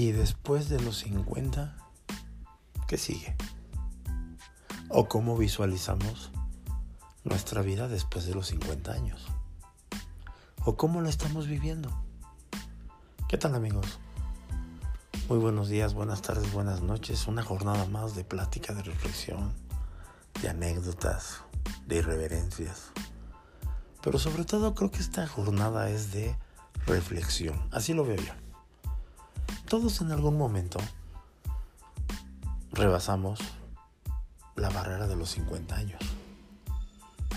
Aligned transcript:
Y 0.00 0.12
después 0.12 0.70
de 0.70 0.80
los 0.80 0.96
50, 1.00 1.76
¿qué 2.88 2.96
sigue? 2.96 3.36
¿O 4.88 5.08
cómo 5.08 5.36
visualizamos 5.36 6.30
nuestra 7.22 7.60
vida 7.60 7.86
después 7.86 8.24
de 8.24 8.34
los 8.34 8.46
50 8.46 8.92
años? 8.92 9.26
¿O 10.64 10.78
cómo 10.78 11.02
la 11.02 11.10
estamos 11.10 11.48
viviendo? 11.48 11.90
¿Qué 13.28 13.36
tal 13.36 13.54
amigos? 13.54 13.98
Muy 15.28 15.36
buenos 15.36 15.68
días, 15.68 15.92
buenas 15.92 16.22
tardes, 16.22 16.50
buenas 16.50 16.80
noches. 16.80 17.26
Una 17.26 17.42
jornada 17.42 17.84
más 17.84 18.16
de 18.16 18.24
plática, 18.24 18.72
de 18.72 18.82
reflexión, 18.82 19.52
de 20.40 20.48
anécdotas, 20.48 21.42
de 21.86 21.96
irreverencias. 21.96 22.90
Pero 24.00 24.18
sobre 24.18 24.46
todo 24.46 24.74
creo 24.74 24.90
que 24.90 25.00
esta 25.00 25.28
jornada 25.28 25.90
es 25.90 26.10
de 26.10 26.38
reflexión. 26.86 27.68
Así 27.70 27.92
lo 27.92 28.06
veo 28.06 28.16
yo. 28.16 28.32
Todos 29.70 30.00
en 30.00 30.10
algún 30.10 30.36
momento 30.36 30.80
rebasamos 32.72 33.38
la 34.56 34.68
barrera 34.68 35.06
de 35.06 35.14
los 35.14 35.30
50 35.30 35.76
años. 35.76 36.00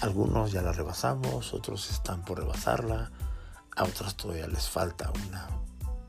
Algunos 0.00 0.50
ya 0.50 0.62
la 0.62 0.72
rebasamos, 0.72 1.52
otros 1.52 1.90
están 1.90 2.24
por 2.24 2.38
rebasarla, 2.38 3.10
a 3.76 3.84
otros 3.84 4.16
todavía 4.16 4.46
les 4.46 4.66
falta 4.66 5.12
una 5.26 5.46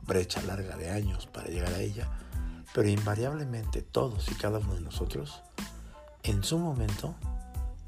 brecha 0.04 0.41
larga 0.44 0.77
de 0.77 0.91
años 0.91 1.27
para 1.27 1.49
llegar 1.49 1.73
a 1.73 1.82
ella, 1.82 2.08
pero 2.74 2.88
invariablemente 2.88 3.82
todos 3.82 4.32
y 4.32 4.35
cada 4.35 4.60
uno 4.60 4.76
de 4.76 4.82
nosotros 4.82 5.41
en 6.24 6.41
su 6.46 6.58
momento 6.58 7.16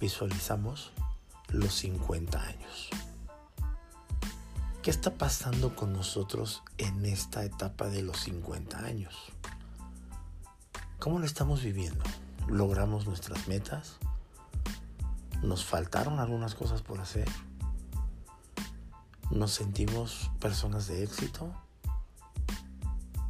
visualizamos 0.01 0.91
los 1.47 1.73
50 1.73 2.37
años. 2.37 2.89
¿Qué 4.85 4.91
está 4.91 5.15
pasando 5.15 5.75
con 5.75 5.93
nosotros 5.93 6.61
en 6.77 7.07
esta 7.07 7.43
etapa 7.43 7.89
de 7.89 8.03
los 8.03 8.19
50 8.19 8.77
años? 8.77 9.15
¿Cómo 10.99 11.17
lo 11.17 11.25
estamos 11.25 11.63
viviendo? 11.63 12.03
¿Logramos 12.47 13.07
nuestras 13.07 13.47
metas? 13.47 13.97
¿Nos 15.41 15.65
faltaron 15.65 16.19
algunas 16.19 16.53
cosas 16.53 16.83
por 16.83 16.99
hacer? 16.99 17.27
¿Nos 19.31 19.53
sentimos 19.53 20.29
personas 20.39 20.85
de 20.85 21.03
éxito? 21.03 21.51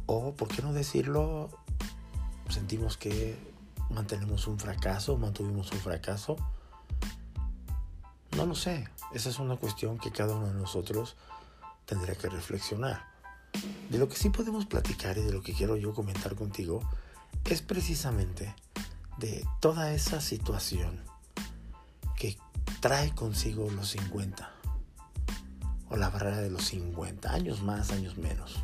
¿O, 0.04 0.34
por 0.34 0.48
qué 0.48 0.60
no 0.60 0.74
decirlo, 0.74 1.48
sentimos 2.50 2.98
que 2.98 3.34
mantenemos 3.88 4.46
un 4.46 4.58
fracaso, 4.58 5.16
mantuvimos 5.16 5.72
un 5.72 5.78
fracaso? 5.78 6.36
No 8.36 8.44
lo 8.44 8.54
sé. 8.54 8.90
Esa 9.14 9.30
es 9.30 9.38
una 9.38 9.56
cuestión 9.56 9.96
que 9.96 10.12
cada 10.12 10.34
uno 10.34 10.48
de 10.48 10.52
nosotros 10.52 11.16
tendría 11.86 12.14
que 12.14 12.28
reflexionar. 12.28 13.06
De 13.90 13.98
lo 13.98 14.08
que 14.08 14.16
sí 14.16 14.28
podemos 14.28 14.66
platicar 14.66 15.16
y 15.16 15.22
de 15.22 15.32
lo 15.32 15.42
que 15.42 15.54
quiero 15.54 15.76
yo 15.76 15.94
comentar 15.94 16.34
contigo 16.34 16.82
es 17.44 17.62
precisamente 17.62 18.54
de 19.18 19.46
toda 19.60 19.92
esa 19.94 20.20
situación 20.20 21.02
que 22.16 22.36
trae 22.80 23.14
consigo 23.14 23.70
los 23.70 23.90
50 23.90 24.52
o 25.88 25.96
la 25.96 26.10
barrera 26.10 26.38
de 26.38 26.50
los 26.50 26.66
50, 26.66 27.32
años 27.32 27.62
más, 27.62 27.92
años 27.92 28.18
menos. 28.18 28.56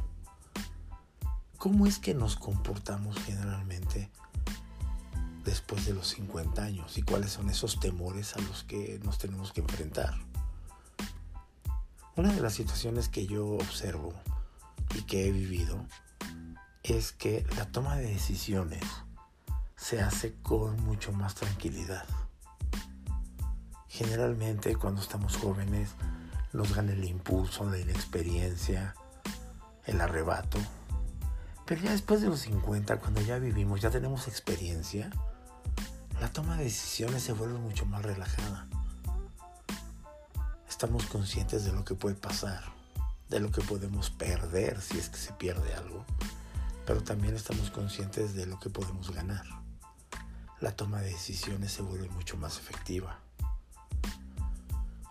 ¿Cómo 1.57 1.87
es 1.87 1.99
que 1.99 2.13
nos 2.13 2.37
comportamos 2.37 3.17
generalmente 3.21 4.11
después 5.45 5.87
de 5.87 5.95
los 5.95 6.09
50 6.09 6.63
años 6.63 6.99
y 6.99 7.03
cuáles 7.03 7.33
son 7.33 7.51
esos 7.51 7.81
temores 7.81 8.37
a 8.37 8.41
los 8.41 8.65
que 8.65 9.01
nos 9.05 9.19
tenemos 9.19 9.53
que 9.53 9.61
enfrentar. 9.61 10.15
Una 12.15 12.31
de 12.31 12.43
las 12.43 12.53
situaciones 12.53 13.09
que 13.09 13.27
yo 13.27 13.47
observo 13.47 14.13
y 14.95 15.03
que 15.05 15.27
he 15.27 15.33
vivido 15.33 15.87
es 16.83 17.13
que 17.13 17.47
la 17.57 17.65
toma 17.65 17.97
de 17.97 18.07
decisiones 18.07 18.85
se 19.77 20.03
hace 20.03 20.35
con 20.43 20.77
mucho 20.85 21.13
más 21.13 21.35
tranquilidad. 21.35 22.05
Generalmente 23.89 24.77
cuando 24.77 25.01
estamos 25.01 25.39
jóvenes 25.39 25.93
nos 26.53 26.75
gana 26.75 26.93
el 26.93 27.05
impulso, 27.05 27.65
la 27.71 27.79
inexperiencia, 27.79 28.95
el 29.87 29.99
arrebato. 29.99 30.59
Pero 31.65 31.81
ya 31.81 31.93
después 31.93 32.21
de 32.21 32.29
los 32.29 32.41
50, 32.41 32.99
cuando 32.99 33.23
ya 33.23 33.39
vivimos, 33.39 33.81
ya 33.81 33.89
tenemos 33.91 34.29
experiencia, 34.29 35.11
la 36.21 36.31
toma 36.31 36.59
de 36.59 36.65
decisiones 36.65 37.23
se 37.23 37.33
vuelve 37.33 37.59
mucho 37.59 37.87
más 37.87 38.03
relajada. 38.03 38.69
Estamos 40.83 41.07
conscientes 41.07 41.65
de 41.65 41.73
lo 41.73 41.85
que 41.85 41.95
puede 41.95 42.17
pasar, 42.17 42.65
de 43.29 43.39
lo 43.39 43.53
que 43.53 43.61
podemos 43.61 44.11
perder 44.11 44.81
si 44.81 44.99
es 44.99 45.09
que 45.11 45.17
se 45.17 45.33
pierde 45.33 45.73
algo, 45.75 46.05
pero 46.85 47.05
también 47.05 47.37
estamos 47.37 47.71
conscientes 47.71 48.35
de 48.35 48.47
lo 48.47 48.59
que 48.59 48.69
podemos 48.69 49.13
ganar. 49.13 49.45
La 50.59 50.73
toma 50.73 51.01
de 51.01 51.11
decisiones 51.11 51.71
se 51.71 51.83
vuelve 51.83 52.09
mucho 52.09 52.37
más 52.37 52.59
efectiva. 52.59 53.21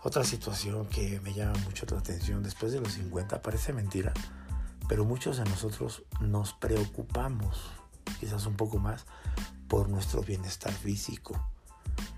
Otra 0.02 0.24
situación 0.24 0.88
que 0.88 1.20
me 1.20 1.32
llama 1.32 1.58
mucho 1.60 1.86
la 1.88 2.00
atención 2.00 2.42
después 2.42 2.72
de 2.72 2.80
los 2.80 2.92
50 2.92 3.40
parece 3.40 3.72
mentira, 3.72 4.12
pero 4.90 5.06
muchos 5.06 5.38
de 5.38 5.44
nosotros 5.44 6.02
nos 6.20 6.52
preocupamos, 6.52 7.56
quizás 8.20 8.44
un 8.44 8.58
poco 8.58 8.76
más, 8.76 9.06
por 9.68 9.88
nuestro 9.88 10.20
bienestar 10.20 10.74
físico. 10.74 11.42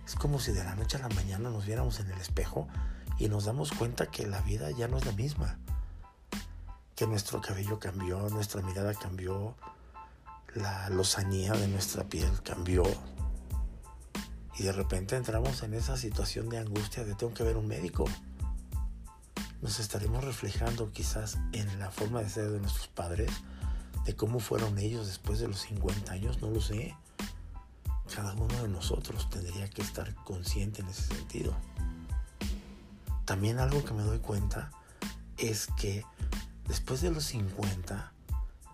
Es 0.04 0.16
como 0.16 0.40
si 0.40 0.50
de 0.50 0.64
la 0.64 0.74
noche 0.74 0.96
a 0.96 1.08
la 1.08 1.14
mañana 1.14 1.50
nos 1.50 1.64
viéramos 1.64 2.00
en 2.00 2.10
el 2.10 2.20
espejo 2.20 2.66
y 3.18 3.28
nos 3.28 3.44
damos 3.44 3.72
cuenta 3.72 4.06
que 4.06 4.26
la 4.26 4.40
vida 4.40 4.70
ya 4.70 4.88
no 4.88 4.98
es 4.98 5.06
la 5.06 5.12
misma. 5.12 5.58
Que 6.94 7.06
nuestro 7.06 7.40
cabello 7.40 7.78
cambió, 7.78 8.28
nuestra 8.30 8.62
mirada 8.62 8.94
cambió, 8.94 9.56
la 10.54 10.88
lozanía 10.90 11.52
de 11.52 11.68
nuestra 11.68 12.04
piel 12.04 12.30
cambió. 12.42 12.84
Y 14.56 14.62
de 14.62 14.72
repente 14.72 15.16
entramos 15.16 15.62
en 15.62 15.74
esa 15.74 15.96
situación 15.96 16.48
de 16.48 16.58
angustia 16.58 17.04
de 17.04 17.14
tengo 17.14 17.34
que 17.34 17.42
ver 17.42 17.56
un 17.56 17.66
médico. 17.66 18.04
Nos 19.62 19.80
estaremos 19.80 20.22
reflejando 20.22 20.92
quizás 20.92 21.38
en 21.52 21.78
la 21.78 21.90
forma 21.90 22.22
de 22.22 22.28
ser 22.28 22.50
de 22.50 22.60
nuestros 22.60 22.88
padres, 22.88 23.30
de 24.04 24.14
cómo 24.14 24.38
fueron 24.38 24.78
ellos 24.78 25.06
después 25.06 25.40
de 25.40 25.48
los 25.48 25.60
50 25.60 26.12
años, 26.12 26.40
no 26.40 26.50
lo 26.50 26.60
sé 26.60 26.94
cada 28.14 28.32
uno 28.34 28.62
de 28.62 28.68
nosotros 28.68 29.28
tendría 29.28 29.68
que 29.68 29.82
estar 29.82 30.14
consciente 30.14 30.82
en 30.82 30.88
ese 30.88 31.02
sentido. 31.14 31.54
También 33.24 33.58
algo 33.58 33.84
que 33.84 33.94
me 33.94 34.02
doy 34.02 34.18
cuenta 34.18 34.70
es 35.38 35.68
que 35.78 36.04
después 36.68 37.00
de 37.00 37.10
los 37.10 37.24
50, 37.24 38.12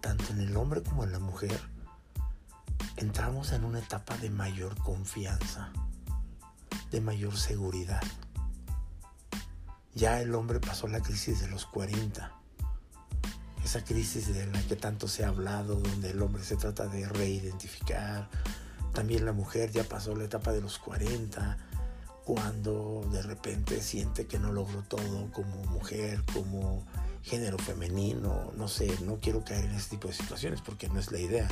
tanto 0.01 0.33
en 0.33 0.41
el 0.41 0.57
hombre 0.57 0.83
como 0.83 1.05
en 1.05 1.13
la 1.13 1.19
mujer, 1.19 1.61
entramos 2.97 3.53
en 3.53 3.65
una 3.65 3.79
etapa 3.79 4.17
de 4.17 4.31
mayor 4.31 4.77
confianza, 4.77 5.73
de 6.91 7.01
mayor 7.01 7.37
seguridad. 7.37 8.03
Ya 9.95 10.21
el 10.21 10.35
hombre 10.35 10.61
pasó 10.61 10.89
la 10.89 11.01
crisis 11.01 11.41
de 11.41 11.49
los 11.49 11.67
40, 11.67 12.33
esa 13.65 13.85
crisis 13.85 14.33
de 14.33 14.47
la 14.47 14.61
que 14.63 14.77
tanto 14.77 15.09
se 15.09 15.25
ha 15.25 15.29
hablado, 15.29 15.77
donde 15.77 16.11
el 16.11 16.23
hombre 16.23 16.43
se 16.43 16.57
trata 16.57 16.87
de 16.87 17.09
reidentificar, 17.09 18.29
también 18.93 19.25
la 19.25 19.33
mujer 19.33 19.71
ya 19.71 19.85
pasó 19.85 20.15
la 20.17 20.25
etapa 20.25 20.53
de 20.53 20.61
los 20.61 20.79
40, 20.79 21.57
cuando 22.35 23.05
de 23.11 23.23
repente 23.23 23.83
siente 23.83 24.29
que 24.29 24.39
no 24.39 24.53
logró 24.53 24.85
todo 24.85 25.33
como 25.33 25.65
mujer, 25.65 26.23
como 26.33 26.87
género 27.25 27.59
femenino, 27.59 28.53
no 28.57 28.69
sé, 28.69 28.97
no 29.05 29.19
quiero 29.19 29.45
caer 29.45 29.65
en 29.65 29.73
ese 29.73 29.91
tipo 29.91 30.07
de 30.07 30.15
situaciones 30.15 30.61
porque 30.61 30.89
no 30.89 31.01
es 31.01 31.11
la 31.11 31.19
idea 31.19 31.49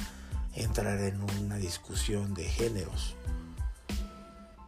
entrar 0.55 1.01
en 1.01 1.21
una 1.21 1.57
discusión 1.57 2.33
de 2.33 2.45
géneros. 2.45 3.17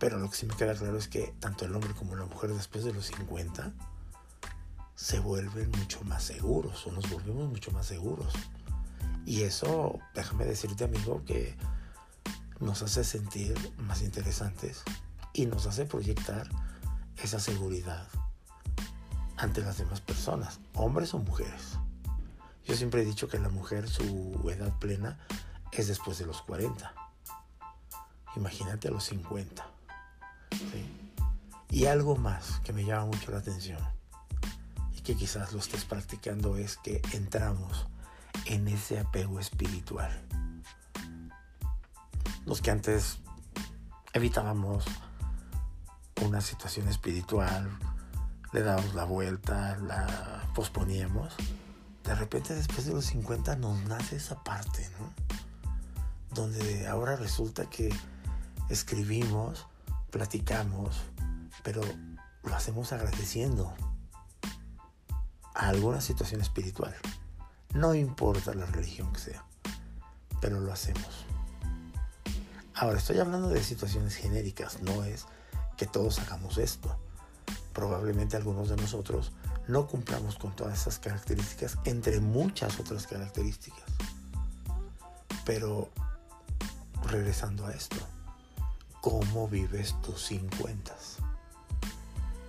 Pero 0.01 0.19
lo 0.19 0.29
que 0.29 0.37
sí 0.37 0.47
me 0.47 0.57
queda 0.57 0.75
claro 0.75 0.99
es 0.99 1.07
que 1.07 1.33
tanto 1.39 1.65
el 1.65 1.77
hombre 1.77 1.95
como 1.95 2.17
la 2.17 2.25
mujer 2.25 2.53
después 2.55 2.83
de 2.83 2.93
los 2.93 3.07
50 3.07 3.73
se 4.97 5.21
vuelven 5.21 5.71
mucho 5.71 6.03
más 6.03 6.25
seguros 6.25 6.89
o 6.89 6.91
nos 6.91 7.09
volvemos 7.09 7.49
mucho 7.49 7.71
más 7.71 7.87
seguros. 7.87 8.33
Y 9.27 9.43
eso, 9.43 10.01
déjame 10.17 10.45
decirte 10.45 10.83
amigo, 10.83 11.25
que 11.25 11.55
nos 12.59 12.83
hace 12.83 13.05
sentir 13.05 13.55
más 13.79 14.03
interesantes 14.03 14.83
y 15.33 15.47
nos 15.47 15.67
hace 15.67 15.85
proyectar 15.85 16.49
esa 17.17 17.41
seguridad 17.41 18.07
ante 19.37 19.63
las 19.63 19.79
demás 19.79 20.01
personas, 20.01 20.61
hombres 20.75 21.15
o 21.15 21.19
mujeres. 21.19 21.79
Yo 22.65 22.75
siempre 22.77 23.03
he 23.03 23.05
dicho 23.05 23.29
que 23.29 23.39
la 23.39 23.49
mujer 23.49 23.89
su 23.89 24.51
edad 24.53 24.79
plena 24.79 25.19
es 25.73 25.89
después 25.89 26.19
de 26.19 26.27
los 26.27 26.43
40. 26.43 26.93
Imagínate 28.37 28.89
a 28.89 28.91
los 28.91 29.05
50. 29.05 29.67
Y 31.71 31.87
algo 31.87 32.17
más 32.17 32.61
que 32.65 32.73
me 32.73 32.85
llama 32.85 33.07
mucho 33.07 33.31
la 33.31 33.39
atención 33.39 33.81
y 34.97 35.01
que 35.01 35.17
quizás 35.17 35.53
lo 35.53 35.61
estés 35.61 35.85
practicando 35.85 36.57
es 36.57 36.77
que 36.77 37.01
entramos 37.13 37.87
en 38.47 38.69
ese 38.69 38.99
apego 38.99 39.41
espiritual 39.41 40.11
los 42.47 42.63
que 42.63 42.71
antes 42.71 43.19
evitábamos 44.13 44.85
una 46.31 46.41
situación 46.41 46.87
espiritual, 46.87 47.69
le 48.53 48.63
dábamos 48.63 48.95
la 48.95 49.03
vuelta, 49.03 49.77
la 49.79 50.49
posponíamos, 50.55 51.35
de 52.05 52.15
repente 52.15 52.55
después 52.55 52.87
de 52.87 52.93
los 52.93 53.07
50 53.07 53.57
nos 53.57 53.83
nace 53.87 54.15
esa 54.15 54.45
parte, 54.45 54.89
¿no? 55.01 55.13
Donde 56.33 56.87
ahora 56.87 57.17
resulta 57.17 57.69
que 57.69 57.93
escribimos, 58.69 59.67
platicamos, 60.13 61.03
pero 61.65 61.81
lo 62.45 62.55
hacemos 62.55 62.93
agradeciendo 62.93 63.75
a 65.57 65.67
alguna 65.67 66.01
situación 66.01 66.43
espiritual. 66.43 66.95
No 67.75 67.93
importa 67.93 68.55
la 68.55 68.67
religión 68.67 69.13
que 69.13 69.19
sea, 69.19 69.45
pero 70.41 70.61
lo 70.61 70.73
hacemos. 70.73 71.27
Ahora, 72.77 72.99
estoy 72.99 73.19
hablando 73.19 73.49
de 73.49 73.65
situaciones 73.65 74.15
genéricas, 74.15 74.81
no 74.81 75.03
es 75.03 75.27
que 75.81 75.87
todos 75.87 76.19
hagamos 76.19 76.59
esto. 76.59 76.95
Probablemente 77.73 78.37
algunos 78.37 78.69
de 78.69 78.77
nosotros 78.77 79.33
no 79.67 79.87
cumplamos 79.87 80.37
con 80.37 80.55
todas 80.55 80.79
esas 80.79 80.99
características, 80.99 81.79
entre 81.87 82.21
muchas 82.21 82.79
otras 82.79 83.07
características. 83.07 83.85
Pero 85.47 85.89
regresando 87.07 87.65
a 87.65 87.73
esto, 87.73 87.97
¿cómo 89.01 89.49
vives 89.49 89.99
tus 90.03 90.27
50? 90.27 90.95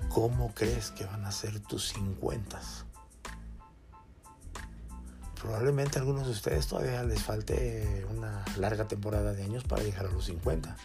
¿Cómo 0.10 0.54
crees 0.54 0.92
que 0.92 1.06
van 1.06 1.24
a 1.24 1.32
ser 1.32 1.62
tus 1.62 1.88
50? 1.94 2.60
Probablemente 5.42 6.00
a 6.00 6.02
algunos 6.02 6.26
de 6.26 6.34
ustedes 6.34 6.68
todavía 6.68 7.02
les 7.04 7.24
falte 7.24 8.06
una 8.10 8.44
larga 8.58 8.90
temporada 8.90 9.32
de 9.32 9.44
años 9.44 9.64
para 9.64 9.84
llegar 9.84 10.08
a 10.08 10.12
los 10.12 10.26
50. 10.26 10.76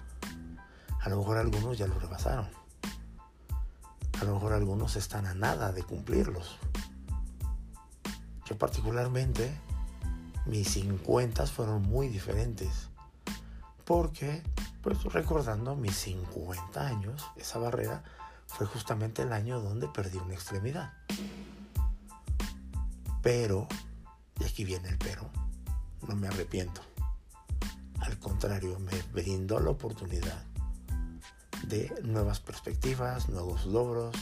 A 1.06 1.08
lo 1.08 1.18
mejor 1.18 1.38
algunos 1.38 1.78
ya 1.78 1.86
lo 1.86 1.96
rebasaron. 2.00 2.48
A 4.20 4.24
lo 4.24 4.34
mejor 4.34 4.54
algunos 4.54 4.96
están 4.96 5.24
a 5.26 5.34
nada 5.34 5.70
de 5.70 5.84
cumplirlos. 5.84 6.58
Yo 8.44 8.58
particularmente, 8.58 9.56
mis 10.46 10.68
50 10.72 11.46
fueron 11.46 11.82
muy 11.82 12.08
diferentes. 12.08 12.88
Porque, 13.84 14.42
pues 14.82 15.00
recordando 15.04 15.76
mis 15.76 15.94
50 15.94 16.84
años, 16.84 17.24
esa 17.36 17.60
barrera 17.60 18.02
fue 18.48 18.66
justamente 18.66 19.22
el 19.22 19.32
año 19.32 19.60
donde 19.60 19.86
perdí 19.86 20.18
una 20.18 20.34
extremidad. 20.34 20.92
Pero, 23.22 23.68
y 24.40 24.44
aquí 24.44 24.64
viene 24.64 24.88
el 24.88 24.98
pero, 24.98 25.30
no 26.08 26.16
me 26.16 26.26
arrepiento. 26.26 26.80
Al 28.00 28.18
contrario, 28.18 28.80
me 28.80 29.00
brindó 29.12 29.60
la 29.60 29.70
oportunidad 29.70 30.44
de 31.68 31.92
nuevas 32.04 32.40
perspectivas, 32.40 33.28
nuevos 33.28 33.66
logros, 33.66 34.14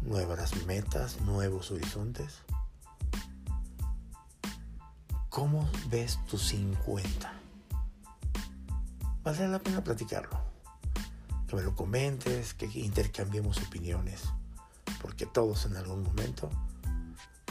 nuevas 0.00 0.64
metas, 0.66 1.20
nuevos 1.20 1.70
horizontes. 1.70 2.40
¿Cómo 5.28 5.68
ves 5.88 6.18
tus 6.26 6.42
50? 6.48 7.32
Valdría 9.22 9.48
la 9.48 9.58
pena 9.58 9.82
platicarlo. 9.82 10.38
Que 11.46 11.56
me 11.56 11.62
lo 11.62 11.74
comentes, 11.74 12.54
que 12.54 12.66
intercambiemos 12.66 13.58
opiniones, 13.58 14.22
porque 15.00 15.26
todos 15.26 15.66
en 15.66 15.76
algún 15.76 16.02
momento 16.02 16.50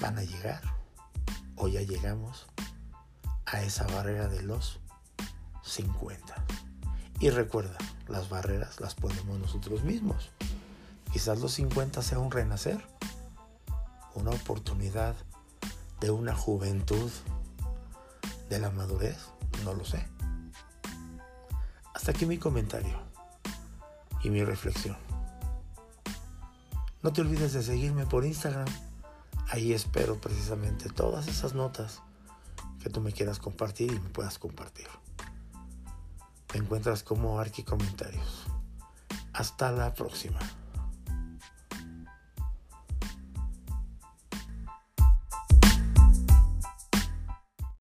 van 0.02 0.18
a 0.18 0.24
llegar 0.24 0.62
o 1.56 1.68
ya 1.68 1.82
llegamos 1.82 2.48
a 3.46 3.62
esa 3.62 3.86
barrera 3.88 4.28
de 4.28 4.44
los 4.44 4.80
50. 5.64 6.46
Y 7.20 7.30
recuerda, 7.30 7.78
las 8.08 8.30
barreras 8.30 8.80
las 8.80 8.96
ponemos 8.96 9.40
nosotros 9.40 9.84
mismos. 9.84 10.32
Quizás 11.12 11.40
los 11.40 11.54
50 11.54 12.02
sea 12.02 12.20
un 12.20 12.32
renacer, 12.32 12.84
una 14.16 14.32
oportunidad 14.32 15.16
de 16.00 16.12
una 16.12 16.36
juventud, 16.36 17.12
de 18.50 18.60
la 18.60 18.70
madurez, 18.72 19.18
no 19.64 19.74
lo 19.74 19.86
sé. 19.86 20.06
Hasta 21.94 22.12
aquí 22.12 22.26
mi 22.26 22.38
comentario 22.38 23.00
y 24.24 24.30
mi 24.30 24.44
reflexión. 24.44 24.98
No 27.02 27.12
te 27.14 27.22
olvides 27.22 27.54
de 27.54 27.64
seguirme 27.64 28.06
por 28.06 28.26
Instagram. 28.26 28.68
Ahí 29.50 29.74
espero 29.74 30.20
precisamente 30.20 30.90
todas 30.90 31.28
esas 31.28 31.54
notas 31.54 32.02
que 32.82 32.90
tú 32.90 33.02
me 33.02 33.12
quieras 33.12 33.40
compartir 33.40 33.92
y 33.92 34.00
me 34.00 34.10
puedas 34.10 34.40
compartir. 34.40 34.88
Encuentras 36.54 37.04
como 37.04 37.40
Arqui 37.40 37.64
Comentarios. 37.64 38.46
Hasta 39.34 39.72
la 39.72 39.94
próxima. 39.94 40.40